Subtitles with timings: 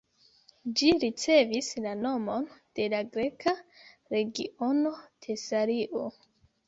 [0.79, 2.47] Ĝi ricevis la nomon
[2.79, 3.55] de la greka
[4.17, 4.95] regiono
[5.27, 6.09] Tesalio.